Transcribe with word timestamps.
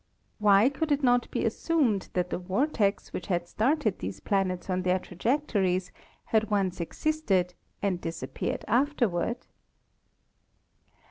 Why 0.39 0.67
could 0.67 0.91
it 0.91 1.03
not 1.03 1.29
be 1.29 1.45
assumed 1.45 2.09
that 2.13 2.31
the 2.31 2.39
vortex 2.39 3.13
which 3.13 3.27
had 3.27 3.47
started 3.47 3.99
these 3.99 4.19
planets 4.19 4.67
on 4.67 4.81
their 4.81 4.97
trajectories 4.97 5.91
had 6.25 6.49
once 6.49 6.81
existed 6.81 7.53
and 7.83 8.01
disappeared 8.01 8.65
afterward 8.67 9.37